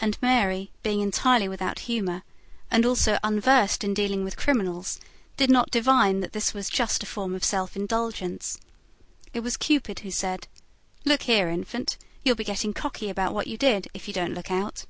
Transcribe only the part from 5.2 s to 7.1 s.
did not divine that this was just a